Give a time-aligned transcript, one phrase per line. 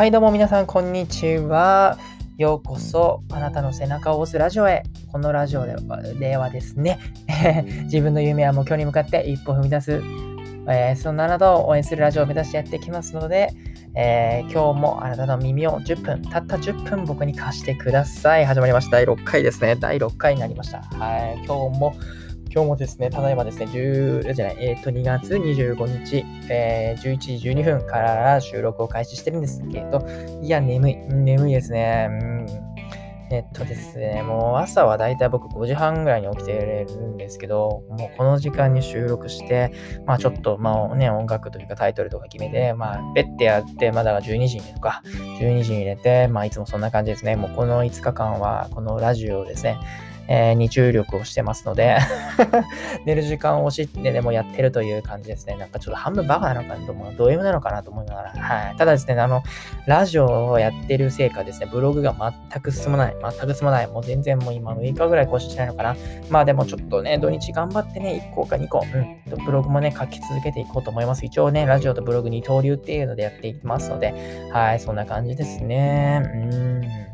[0.00, 1.98] はい、どうも皆さん、こんにちは。
[2.38, 4.82] ようこそ、あなたの背中を押すラジオへ。
[5.12, 6.98] このラジオではではですね、
[7.84, 10.02] 自分の夢や目標に向かって一歩踏み出す、
[10.70, 13.50] えーそんなあなたを応援するラジオを目指してやっていきますので、
[13.94, 18.46] えー今日もあなたの耳を10分、たった10分僕に貸してください。
[18.46, 18.92] 始まりました。
[18.92, 19.76] 第6回ですね。
[19.76, 20.78] 第6回になりました。
[20.78, 21.94] はい、今日も、
[22.52, 30.04] 今日もですね、ただいまですね、10じゃない、えっ、と、2月25日、えー11時12分から収録を開始してるんですけど、
[30.42, 32.08] いや、眠い、眠いですね。
[32.10, 32.30] うん
[33.32, 39.72] えっとですね、もう朝はだいたい僕5時半ぐらいに起きてるんですけど、もうこの時間に収録して、
[40.04, 45.02] まあちょっと、まあね、音楽というかタイトルとか決めて、まあ、ベッてやって、まだから12時にとか、
[45.40, 47.36] 12時に入れて、まあいつもそんな感じですね。
[47.36, 49.78] もうこの5日間は、このラジオですね、
[50.30, 51.98] えーに注力をしてますので、
[53.04, 55.56] 寝る時間を押しってでもやってるという感じですね。
[55.56, 58.76] なんかちょっと半分バカなのかなと思う、ド M なのかなと思いながら、はい。
[58.76, 59.42] ただですね、あの、
[59.86, 62.14] ラジオをやってるせいかですね、ブログが
[62.50, 63.16] 全く進まない。
[63.20, 63.88] 全く進まない。
[63.88, 65.96] もう全然もう今6日ぐらい更新してないのかな。
[66.28, 71.26] まあでもちょっとね、土日頑張ってね、1個か2個、うん、とブログもね、書き続けていこうと思います。
[71.26, 74.14] 一応ね、ラジオとブログ二刀流っていうのでやっていきますので、
[74.52, 76.22] はい、そんな感じですね。
[76.24, 77.09] うん。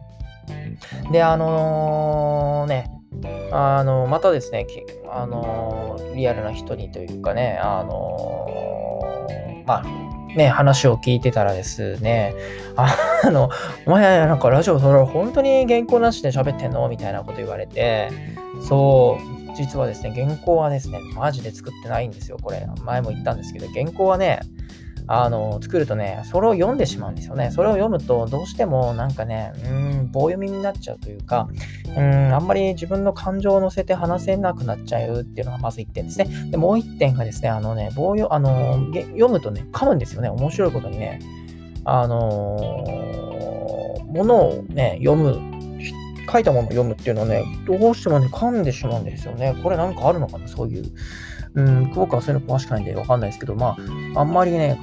[1.11, 2.91] で、あのね、
[3.53, 4.67] あの、またですね、
[5.11, 8.49] あの、リアルな人にというかね、あの、
[9.67, 12.35] まあ、ね、話を聞いてたらですね、
[12.77, 12.95] あ
[13.31, 13.49] の、
[13.87, 18.11] お前なんかラジオそれ本当に原稿なしで喋ってんのみたいなこと言われて、
[18.61, 22.67] そう、実はですね、原稿はですね、マジで作ってないんですよ、これ。
[22.85, 24.41] 前も言ったんですけど、原稿はね、
[25.09, 27.51] あの、作るとね、それを読んでしまうんですよね。
[27.53, 31.49] それを読むと、どうしてもなんかね、うん、棒読みになっちゃうというか、
[31.97, 36.29] うん、あんまり自分の感情を乗せて話せなくなっちゃうっていうのがまず1点ですね。
[36.51, 40.29] で、もう1点がですね、あのね、棒読、あの、読むとね、噛むんですよね。
[40.29, 41.21] 面白いことにね。
[41.85, 45.41] あのー、ものをね、読む、
[46.31, 49.55] 書いたものを読むっていうのはね、どうしてもね、噛んでしまうんですよね。
[49.63, 50.85] これなんかあるのかな、そういう。
[51.55, 53.77] うん、僕はそういうの詳しくないんでわかんないですけど、ま
[54.15, 54.79] あ、あんまりね、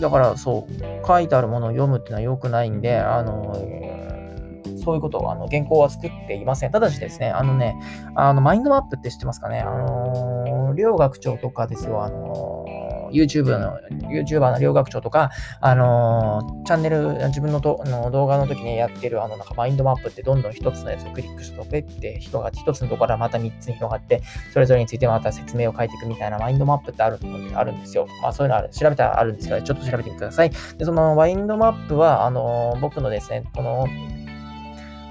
[0.00, 3.54] だからそう、書いてあるものを読むっていうのは良くないんで、あの、
[4.84, 6.70] そういうことを、あの、原稿は作っていません。
[6.70, 7.76] ただしですね、あのね、
[8.14, 9.60] あの、マインドマップって知ってますかね？
[9.60, 12.57] あの、両学長とかですよ、あの、
[13.10, 13.78] YouTube の、
[14.10, 15.30] YouTuber の両学長とか、
[15.60, 27.18] あのーチャンネル、自分のとあの動画の時にやってる、あの、なんかマインドマップってどんどん一つのやつをクリックすると、ペッて人が一つのところからまた三つに広がって、それぞれについてまた説明を書いていくみたいなマインドマップってある
[27.54, 28.06] あるんですよ。
[28.22, 30.50] まあそういうのある、調べたらあるんですが、ちょっと調べてみてください。
[30.76, 33.86] で、そのマインドマップは、あのー僕のですね、この、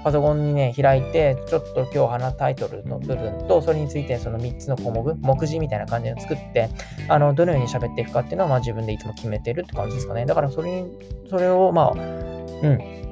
[0.04, 6.70] パソコンにね、開いて、ちょっと今日話タイトルの部分と、それについてその3つの項目、目次みたいな感じで作って、
[7.08, 10.26] あの、どのように喋っていくかっていうのは、まあ自分でいつも決めてるって感じですかね。
[10.26, 10.98] だからそれに、
[11.28, 13.08] それを、まあ、うん。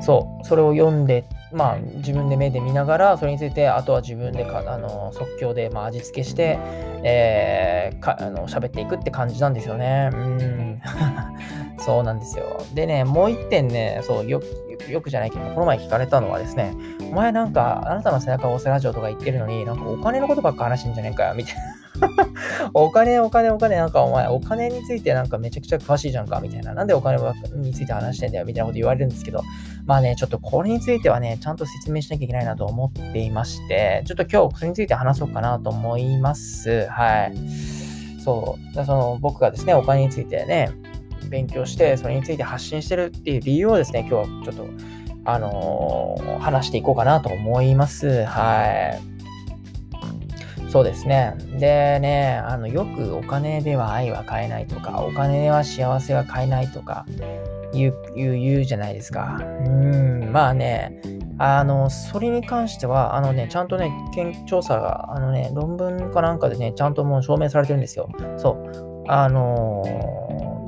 [0.00, 6.58] そう、それを読んで、まあ自分で目で見ながら、それについて、あとは自分でか、あの、即興で、まあ味付けして、
[7.04, 10.10] えー、か、あの、喋っていくって感じなんですよね。
[10.12, 10.82] うん。
[11.78, 12.60] そうなんですよ。
[12.74, 14.42] でね、もう一点ね、そう、よ、
[14.88, 16.74] よくじゃないけど、この前聞かれたのはですね、
[17.10, 21.62] お前なんか、あなたの背中を押すラジオとか言ってるのに、なんかお金のことばっか話してんじゃねえかよ、みたいな。
[22.74, 26.74] お金、お金、お金、なんかお前、お金についてなんかめちゃくちゃ詳しいじゃんか、みたいな。
[26.74, 27.18] なんでお金
[27.54, 29.42] について話してんだよ、みたいなこと言われるんですけど、
[29.86, 36.86] まあね、ちょっとこれについてはね、ちゃんと説明しなきゃいけないなと思っていまして、ちょっと今日それについて話そうかなと思います。
[36.88, 37.34] はい。
[38.22, 38.84] そう。
[38.84, 40.70] その僕がですね、お金についてね、
[41.28, 44.66] 勉強して、それについて発信してるっていう理由をですね、今日はちょっと、
[45.24, 48.24] あのー話していこうかなと思います。
[48.24, 48.64] は
[49.04, 49.18] い。
[50.70, 51.34] そうですね。
[51.58, 57.06] でね、あの、よくお金では愛は買えないとか、お金では幸せは買えないとか、
[57.72, 59.38] 言う、言う、じゃないですか。
[59.40, 61.00] うん、まあね、
[61.38, 68.08] あの、それに関しては、あのね、ちゃんとね、研究調査が、あのね、論文かなんかでね、ちゃんともう証明されてるんですよ。
[68.36, 69.04] そう。
[69.10, 69.82] あの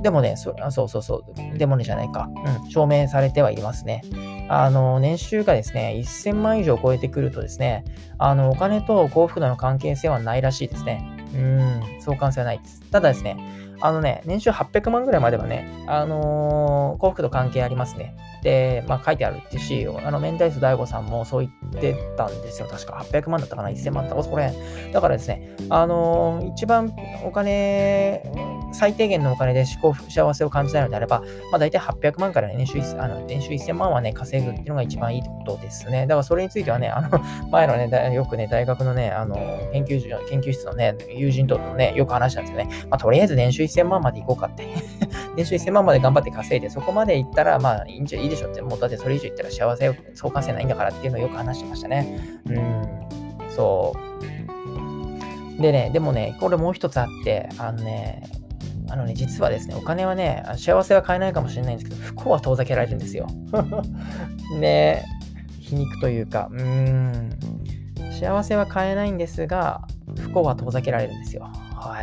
[0.03, 1.25] でもねそ、あそうそうそ
[1.55, 2.29] う、でもねじゃないか。
[2.63, 4.03] うん、証明されてはいますね。
[4.49, 7.85] あの、年収がですね、1000万以上超えてくるとですね、
[8.19, 11.09] あの、お金と幸福度の関係性はないらしいですね。
[11.35, 12.81] うん、相関性はないです。
[12.91, 13.37] ただですね、
[13.81, 18.15] あのね、年収800万ぐらいまではね、あのー幸福度関係ありますね。
[18.43, 22.69] で、まあ書いてあるってし、あの、明太子大悟さんもそう言ってたんですよ。
[22.69, 24.93] 確か800万だったかな ?1000 万だったかそこら辺。
[24.93, 26.93] だからですね、あのー一番
[27.25, 28.23] お金、
[28.73, 31.21] 最低限のお金で幸福幸せを感じたいのであれば、
[31.51, 36.03] まあ大体800万から年収あの年収1000万はね、稼ぐっていうのが一番いいってことですね。
[36.03, 37.21] だからそれについてはね、あの、
[37.51, 39.37] 前のね、よくね、大学のね、あの、
[39.73, 42.69] 研究所研究室のね、友人とのね、よく話したんですよね。
[42.91, 44.67] まあとりあえず年収1000万まで行こうかって。
[45.37, 52.19] 年収1000万まで頑張って稼いで、そこまで行ったら、まあいいんじゃいいでしょって、もうだってそれ以上言ったら幸せをそう稼せないんだからっていうのをよく話してましたね。
[52.47, 52.89] うん、
[53.51, 53.95] そ
[55.59, 55.63] う。
[55.63, 58.23] でね、でもね、これもう一つあって、あのね、
[58.91, 63.27] あのね、実はですね、お金はね、幸せは買えないかもしれないんですけど、不幸は遠ざけられるんですよ。
[64.59, 65.05] ね
[65.61, 67.31] 皮肉というか、うーん、
[68.19, 69.83] 幸せは買えないんですが、
[70.19, 71.49] 不幸は遠ざけられるんですよ。
[71.75, 72.01] は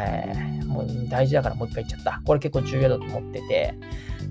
[0.62, 0.66] い。
[0.66, 2.22] もう大事だからもう一回言っちゃった。
[2.26, 3.74] これ結構重要だと思ってて。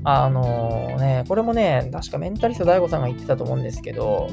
[0.05, 4.29] あのー、ね、これもね、確かメンタリスト DAIGO さんが言ってたと思うんですけど、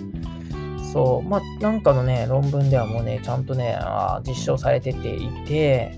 [0.94, 5.98] そう、まあ、なんかのね、論文ではもうね、ちゃんとね、あ実証されてていて、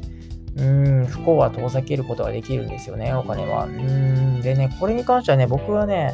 [0.57, 3.65] うん、不幸は遠ざけることができるんですよね、お金は。
[3.65, 6.13] うん、でね、これに関してはね、僕はね、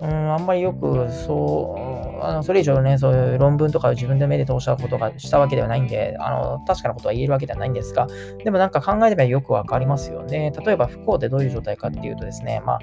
[0.00, 8.06] うん、あんまりよく、そう、あのそれ以上ね、そういう論文とかを自分で目で通したことがしたわけではないんで、あの、確かなことは言えるわけではないんですが、
[8.42, 10.52] でもなんか考えればよくわかりますよね。
[10.64, 12.78] 例えば不幸ってどういう状態かっていうとですね、まあ、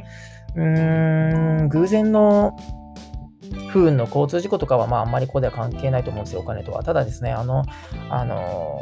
[0.55, 2.57] うーん、偶然の
[3.69, 6.83] 不運の交通事故とかは、まあ、あんまりここでは関係ないと思うんですよ、お金とは。
[6.83, 7.63] ただですね、あの、
[8.09, 8.79] あの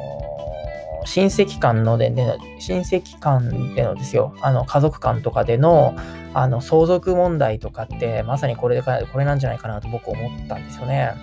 [1.06, 5.96] 親戚間ので、ね、親戚間でのですよ、あの家族間とかでの
[6.34, 11.14] あの相続問題とかって、まさにこれでこれなんじゃないかなと僕思ったんですよね。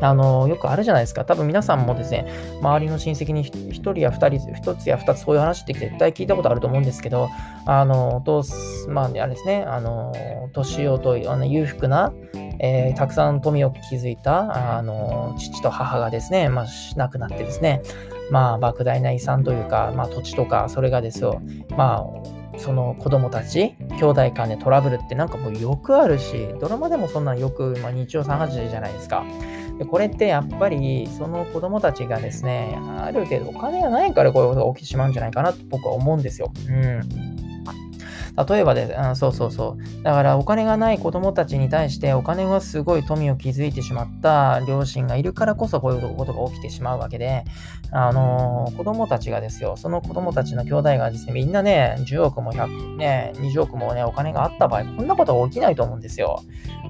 [0.00, 1.24] あの、よくあるじゃないですか。
[1.24, 2.26] 多分皆さんもですね、
[2.60, 7.28] 周りの親戚に1人や2人、1つや2つそういう話って絶対聞いたことあると思うんですけど、
[7.64, 8.44] あの、と
[8.88, 10.12] まあ、あれですね、あの、
[10.52, 12.12] 年をとあの裕福な、
[12.60, 16.66] えー、たくさん富を築いた、あの、父と母がですね、まあ、
[16.96, 17.82] 亡くなってですね、
[18.30, 21.40] まあ、莫大な遺産というか、まあ、土地とか、それがですよ、
[21.76, 22.04] ま
[22.54, 29.24] あ、その子供たち、兄弟間でトラブルってなんかもうよくあるし、ドラマでもそんなんよく、まあ、日曜3時じゃないですか。
[29.78, 36.50] でこれってやっぱりその子供たちがですね、ある程度お金がないからこういうことが起きてしまうんじゃないかなと僕は思うんですよ。
[36.68, 37.35] うん。
[38.48, 40.02] 例えばで、うんそうそうそう。
[40.02, 47.44] だからお金がない子供たちに対してお金がすごい富を築いてしまった両親がいるからこそこういうことが起きてしまうわけで、
[47.90, 56.42] あのー、子供たちがですよ、その子供たちの兄弟がですね、みんなね、10億も100、ね、20億もね、お金があった場合、こんなことは起きないと思うんですよ。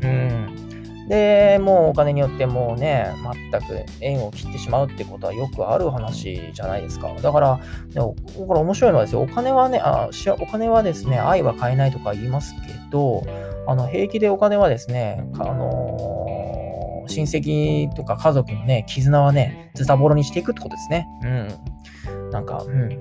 [0.02, 0.75] うん。
[1.08, 3.12] で、もうお金によってもうね、
[3.50, 7.14] 全く縁を切ってしまうってことはよくある話じゃないですか。
[7.23, 7.61] だから、
[7.93, 8.17] でも
[8.47, 10.08] これ面白いのはですよ、お金はねあ、
[10.41, 13.23] お金はですね、愛は買えないとか言いますけど、
[13.69, 21.06] あの平気でお金はですね、あのー、親戚とか家族のね、絆はね、ズタボロにしていくってことですね。
[21.23, 22.31] うん。
[22.31, 22.88] なんか、うん。
[22.88, 22.99] ね、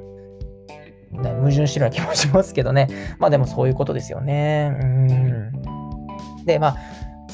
[1.39, 2.87] 矛盾してるような気もしますけどね。
[3.19, 4.75] まあでもそういうことですよね。
[4.81, 6.45] うん。
[6.45, 6.77] で、まあ、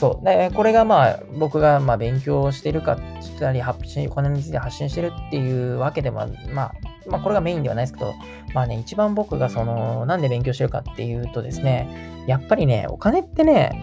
[0.01, 0.25] そう。
[0.25, 6.73] で、これがまあ、僕がまあ勉強してるか、したり、発信、お金について発信してるっていうわけでも、まあ、
[7.07, 8.15] まあ、これがメインではないですけど、
[8.55, 13.79] まあね、一番僕がその、なんで勉強してるかっていうとですね、やっぱりね、お金ってね、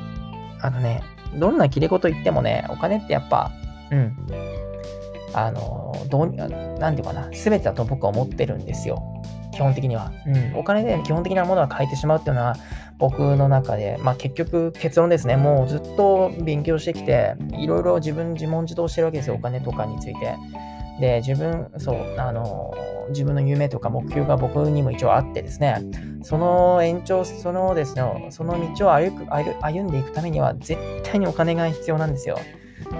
[0.61, 1.05] あのね、
[1.37, 3.53] どんな切れ事言ってもね、お金ってやっぱ、
[3.93, 4.17] うん、
[5.35, 9.23] あの、どう、なんていうかな、すべてだと僕は思ってるんですよ。
[9.53, 10.13] 基本的には。
[10.27, 10.57] うん。
[10.57, 12.57] お金で基本的なものは変えてしまうっていうのは、
[12.99, 20.37] 僕の中で、まあ結局結論ですね、もうずっと勉強してきて、いろいろ自分自問自答してるわけですよ、お金とかについて。
[21.01, 22.75] で、自分、そう、あの、
[23.11, 25.81] 自分の夢とか目標が僕にも一応あってですね、
[26.23, 32.39] その延長、そのですね、その道を歩く歩んでいくためには絶対にお金が必要なんですよ。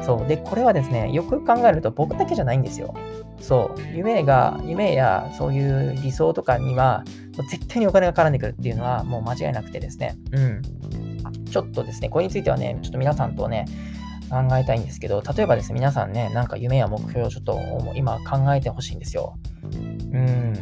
[0.03, 0.29] そう。
[0.29, 2.95] で、これはですね、よく考えると僕だけじゃないんですよ。
[3.41, 3.97] そう。
[3.97, 7.05] 夢が、夢やそういう理想とかには、
[7.51, 10.17] 絶対にお金が絡んでくるっていうのはもう間違いなくてですね。
[10.33, 10.63] うん。
[11.45, 13.67] ちょっとですね、これについてはね、ちょっと皆さんとね、
[14.31, 17.59] 考えたいんですけど、例えばですね、皆さんね、なんか夢や目標をちょっと
[17.95, 19.35] 今考えてほしいんですよ。
[20.13, 20.55] うん。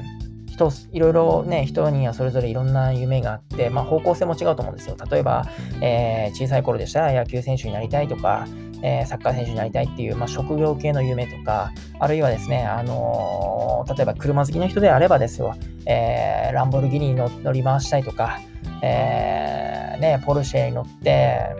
[0.47, 4.97] 人、いろいろね、人にはそれぞれいろんな夢があって、まあ方向性も違うと思うんですよ。
[5.11, 5.47] 例えば、
[5.81, 8.47] えー、小さい頃でしたら野球選手になりたいとか、
[8.83, 15.55] えー、サッカー選手になりたいっていう、まあ、職業系の夢とか、あるいはですね、あのー、例えば車好きの人であればですよ、
[15.87, 18.39] えー、ランボルギニに乗り回したいとか、
[18.83, 21.55] えー、ね、ポルシェに乗って、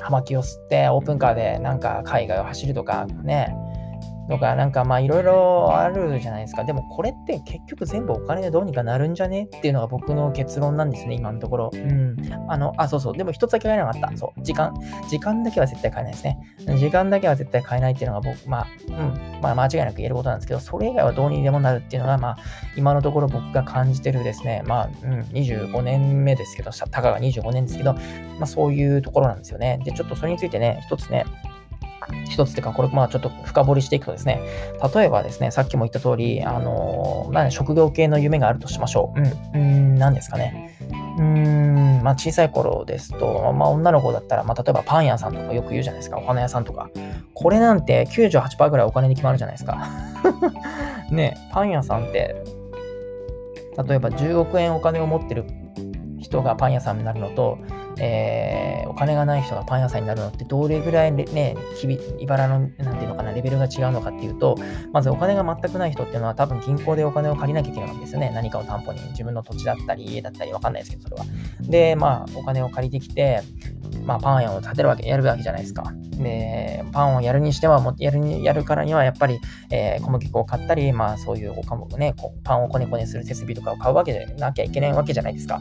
[0.00, 3.54] 葉巻を吸ってオープンカーでなんか海外を走るとかね、
[4.30, 6.64] とか、なんかまあいろいろあるじゃないですか。
[6.64, 11.70] でもこれって結局全部お金でどうにかなるんじゃねっていうのが僕の結論なんですね、今のところ。
[11.74, 12.16] うん。
[12.48, 13.16] あの、あ、そうそう。
[13.16, 14.16] でも一つだけ買えなかった。
[14.16, 14.42] そう。
[14.42, 14.72] 時間。
[15.08, 16.38] 時間だけは絶対買えないですね。
[16.78, 19.40] 時間だけは絶対買えないっていうのが僕、まあ、うん。
[19.42, 22.36] まあ間違いなく言えることなんですけど、それ以外はどうにでもなるっていうのが、まあ、
[22.76, 28.00] 今のところ僕が感じてるですね、まあ、うん、25年目ですけど、たかが25年ですけど、ま
[28.42, 29.80] あそういうところなんですよね。
[29.84, 31.24] で、ちょっとそれについてね、一つね、
[32.28, 34.40] 一つっていうか、これ、まあちょっと深掘りしていくとですね、
[34.94, 39.20] 例えばですね、さっきも言った通り、あのー、まあ、職業系の夢があるとしましょう。
[39.20, 40.76] うん、うん、何ですかね。
[41.18, 46.90] うーん、まあ小さい頃ですと、まあ女の子だったら、まあ例えばパン屋さんとかよく言うじゃないですか、お花屋さんとか。
[47.34, 49.86] これなんて98%ぐらいお金に決まるじゃないですか。
[51.10, 52.36] ねパン屋さんって、
[53.88, 55.44] 例えば10億円お金を持ってる
[56.30, 57.58] 人がパン屋さんになるのと、
[57.98, 61.56] えー、お金がない人がパン屋さんになるのってどれぐらいね、
[62.18, 64.56] いばらの、なんていうのかな、レベルが違うのかっていうと、
[64.92, 68.30] まずお金が全くない人っていうのは多分銀行でお金を借りなきゃいけないわけですよね。
[68.32, 69.00] 何かを担保に。
[69.10, 71.26] 自分の土地だったり、家だったり、わかんないですけど、それは。
[71.62, 73.42] で、まあ、お金を借りてきて、
[74.04, 75.92] まあ、パン屋を建てるわけ、やるわけじゃないですか。
[76.12, 85.60] で、パンをやるにしては、もやるに、やるからには、やっぱり、えー、小麦粉を買ったり、まあ、そういうおかもね、パンをこねこねする設備とかを買うわけでなきゃいけないわけじゃないですか。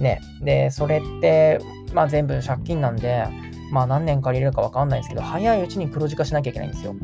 [0.00, 0.20] ね。
[0.40, 1.60] で、それって、
[1.92, 3.26] まあ、全部借金なんで、
[3.70, 6.94] まあ、何年借りれるかわかんないんですけど、早いうちに黒字化しなきゃいけないんですよ。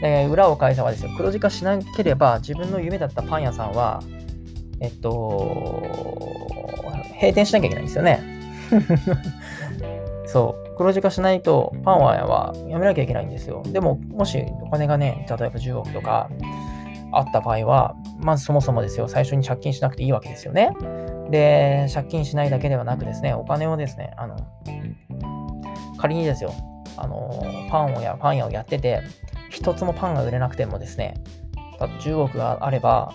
[0.00, 4.02] で、裏を返せばですよ、黒字化しなければ、自分の夢だったパン屋さんは、
[4.80, 5.82] えっと、
[7.20, 8.20] 閉店しなきゃいけないんですよね。
[10.26, 10.76] そう。
[10.76, 13.62] 黒字化しないと、パンはやめなきゃいけないんですよ。
[13.66, 16.28] でも、もしお金がね、例えば10億とか
[17.18, 20.70] あった場合は、まずそもそもですよ、最初に借金しなくていいわけですよね。
[21.30, 24.36] で、借金しないだけではなくですね、お金をですね、あの、
[25.98, 26.52] 仮にですよ、
[26.96, 27.30] あの、
[27.70, 29.00] パンをや、パン屋をやってて、
[29.50, 31.14] 一つもパンが売れなくてもですね、
[32.00, 33.12] 10億があれば、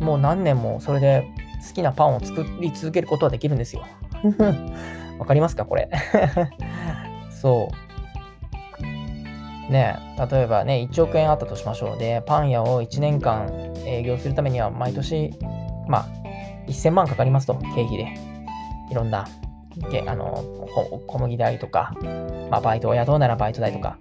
[0.00, 1.24] もう何年もそれで
[1.68, 3.82] 好きなパンを作り続けることはできるんですよ。
[5.18, 5.88] わかりますかこれ？
[7.30, 7.91] そう。
[9.72, 9.98] ね
[10.30, 11.98] 例えばね、1億円あったとしましょう。
[11.98, 13.50] で、パン屋を1年間
[13.84, 15.32] 営業するためには毎年、
[15.88, 16.06] まあ、
[16.68, 18.32] 1000万かかりますと、経費で。
[18.90, 19.26] いろんな、
[20.06, 20.44] あの
[21.06, 21.94] 小麦代とか、
[22.50, 23.98] まあ、バイトを雇うならバイト代とか。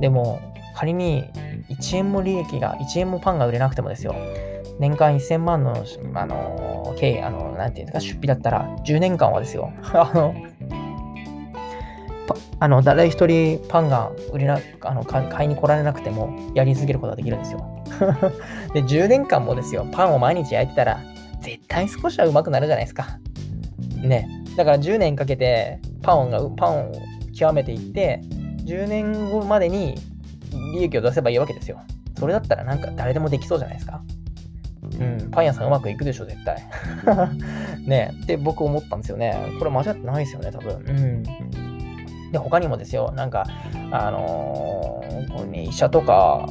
[0.00, 0.40] でも、
[0.74, 1.24] 仮に
[1.68, 4.14] 1円も利益が、1円もパンが売れなくてもですよ、
[4.78, 5.84] 年間1000万の、
[6.14, 10.34] あの、経、あの、なんていうんですか、出費だったら、10年間はですよ、 あの、
[12.58, 17.84] あの誰一人パンが売れなあの買いに来られなくてもやり続けることができるんですよ。
[18.74, 21.00] で、10年間もですよ、パンを毎日焼いてたら、
[21.40, 23.18] 絶対少しはうまくなるじゃないですか。
[24.02, 24.28] ね。
[24.56, 26.92] だから10年かけてパンが、パンを
[27.34, 28.20] 極めていって、
[28.64, 29.94] 10年後までに
[30.74, 31.80] 利益を出せばいいわけですよ。
[32.18, 34.02] それだったらなんか誰でもできそうじゃないですか。
[34.98, 36.62] うん、パン屋さんうまくいくでしょ、絶対。
[37.86, 39.34] ねって僕思ったんですよね。
[39.58, 40.74] これ間違ってないですよね、多分。
[40.74, 41.69] うん。
[42.32, 43.44] で、他にもですよ、なんか、
[43.90, 46.48] あのー、これね、医者とか、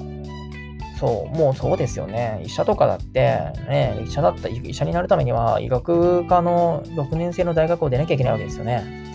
[0.99, 2.41] そう、もうそうですよね。
[2.43, 3.37] 医者とかだって、
[3.69, 9.07] ね、医者だった、医者になるためには、医学科の6年生の大学を出なきゃいけないわけですよね。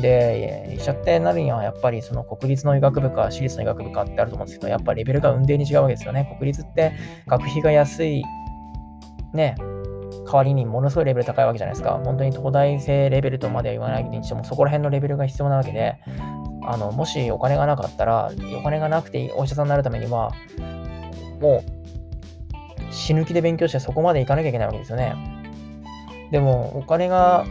[0.00, 6.36] で、医者ってなるには、やっぱりその国立の医学部か私立の医学部かってあると思うんですけど、やっぱレベルが運転に違うわけですよね。
[6.38, 6.92] 国立って
[7.26, 8.22] 学費が安い、
[9.32, 9.56] ね、
[10.32, 12.00] 代わりにものすごいレベル高いわけじゃないですか。
[12.02, 15.98] 本当に東大生レベルとまでは言わないにしても、そこら辺のレベルが必要なわけで、
[16.64, 20.32] あのもしお金がなかったら、お金がなくてお医者さんになるためには、
[21.40, 25.14] もう死ぬ気で勉強してそこまで行かなきゃいけないわけですよね。
[26.30, 27.44] でも、お金が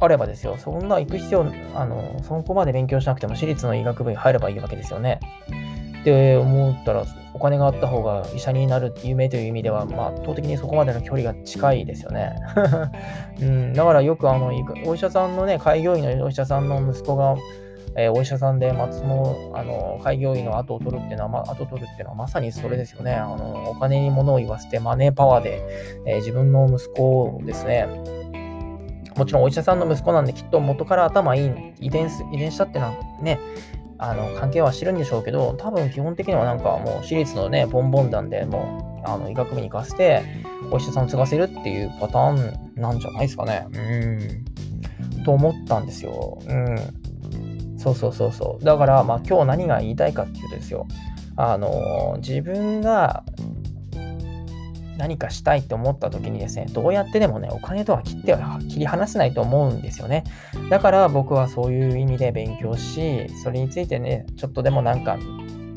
[0.00, 5.20] あればですよ、そんな行く必要、あの、そこまで勉強しなくても私立の医学部に入ればいいわけですよね。
[6.02, 12.36] って思ったら、お金があった方が医者になる夢という意味では、まあ、圧倒的にそこまでの距離が近いですよね。
[13.40, 14.52] うん、だからよくあの、
[14.84, 17.36] お医者さんのね、開業医のお医者さんの息子が、
[17.94, 23.14] えー、お医者さんで松のあの開業医の後を取るっていうのは、ま、後を取るっていうのはまさにそれですよね。
[23.14, 25.62] あのお金に物を言わせてマネーパワーで、
[26.06, 27.86] えー、自分の息子をですね、
[29.16, 33.38] もちろんお医者さんの息子なんできっと元から頭いい遺伝遺伝したっていうのはね、
[34.04, 40.22] あの関係はしてるんでしょうけど、多分基本的にはなんかもう私立のね、ボンボン団でもうあの医学部に行かせて、
[40.72, 43.64] お医者さんを継がせるっていうパターンなんじゃないですかね。
[43.72, 45.22] うん。
[45.22, 46.40] と思ったんですよ。
[46.48, 47.78] うん。
[47.78, 48.64] そうそうそうそう。
[48.64, 50.88] だから、まあ今日何が言いたいかっていうとですよ。
[51.36, 53.22] あの、自分が
[54.98, 60.24] 何かしたいって思った時にですね、どうやってでもね、お金とは切っては切り離せないと思うんですよね。
[60.70, 65.18] だから僕はそういう意味で勉強し、それについてね、ちょっとでもなんか、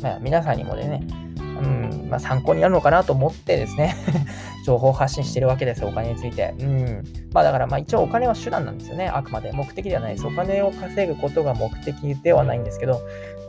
[0.01, 1.07] まあ、皆さんにもでね、
[1.37, 3.95] うんまあ、参考になるのかなと思ってですね
[4.65, 6.53] 情報発信してるわけです、お金について。
[6.59, 7.03] うん。
[7.31, 9.51] まあだからまあ一応お金は手段なんですよね、あくまで。
[9.51, 10.25] 目的ではないです。
[10.25, 12.99] お金を稼ぐことが目的ではないんですけど、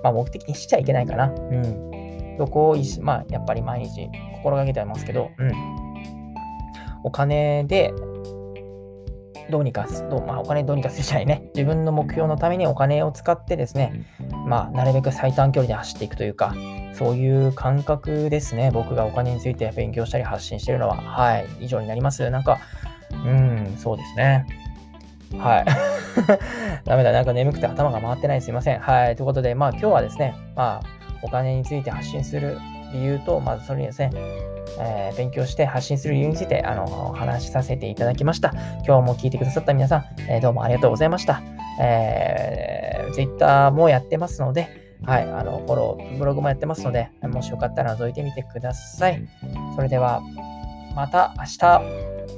[0.03, 1.29] まあ目的にしちゃいけないかな。
[1.29, 1.86] うん。
[2.37, 5.53] そこをまあやっぱり毎日心がけてますけど、うん。
[7.03, 7.95] お金で
[9.51, 11.51] どうにかす、どうまあ、お金どうにかするじゃないね。
[11.55, 14.07] 自分の目標のためにお金を使ってですね、
[14.47, 16.55] まあ、なるべく最短距離で走っていくというか、
[16.95, 18.71] そういう感覚ですね。
[18.73, 22.29] 僕がお金について勉強したり発信してるのは、はい、以上になります。
[22.31, 22.59] なんか、
[23.13, 24.47] うん、そうですね。
[25.39, 25.65] はい。
[26.85, 27.13] ダメだ。
[27.13, 28.43] なんか眠くて頭が回ってない。
[28.43, 28.81] すいません。
[28.81, 29.17] はい。
[29.17, 32.59] ということで、まあ今日はですね、まあお金について発信する
[32.93, 34.11] 理由と、まずそれにですね、
[34.79, 38.53] えー、勉強して発信する理由についてあの話しさせていただきました。
[38.87, 41.43] 今日も聞いてくださった皆さん、えー、どうもありがとうございました。
[41.81, 44.69] えー、Twitter もやってますので、
[45.03, 49.23] はい、あの、フォロー、ブログもやってますので、もしよかったら覗いてみてください。
[49.75, 50.23] それでは、
[50.95, 52.36] また明日。